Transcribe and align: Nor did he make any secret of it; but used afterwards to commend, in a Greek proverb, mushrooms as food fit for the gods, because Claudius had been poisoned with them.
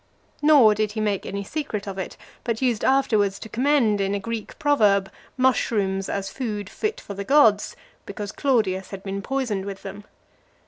Nor 0.41 0.73
did 0.73 0.93
he 0.93 0.99
make 0.99 1.27
any 1.27 1.43
secret 1.43 1.85
of 1.87 1.99
it; 1.99 2.17
but 2.43 2.59
used 2.59 2.83
afterwards 2.83 3.37
to 3.37 3.47
commend, 3.47 4.01
in 4.01 4.15
a 4.15 4.19
Greek 4.19 4.57
proverb, 4.57 5.11
mushrooms 5.37 6.09
as 6.09 6.27
food 6.31 6.71
fit 6.71 6.99
for 6.99 7.13
the 7.13 7.23
gods, 7.23 7.75
because 8.07 8.31
Claudius 8.31 8.89
had 8.89 9.03
been 9.03 9.21
poisoned 9.21 9.63
with 9.63 9.83
them. 9.83 10.03